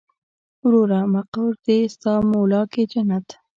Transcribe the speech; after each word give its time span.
وروره 0.65 0.99
مقر 1.13 1.49
دې 1.65 1.79
ستا 1.93 2.13
مولا 2.29 2.61
کې 2.71 2.83
جنت. 2.91 3.27